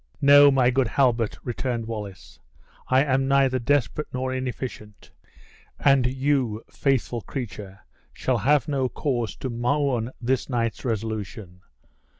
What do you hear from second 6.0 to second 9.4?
you, faithful creature, shall have no cause